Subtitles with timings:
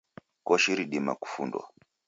[0.47, 1.63] Koshi ridima kufundwa.